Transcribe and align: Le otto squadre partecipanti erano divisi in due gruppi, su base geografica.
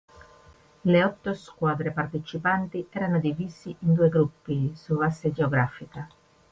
Le 0.91 1.03
otto 1.05 1.35
squadre 1.35 1.91
partecipanti 1.91 2.87
erano 2.89 3.19
divisi 3.19 3.69
in 3.81 3.93
due 3.93 4.09
gruppi, 4.09 4.73
su 4.75 4.95
base 4.97 5.31
geografica. 5.31 6.09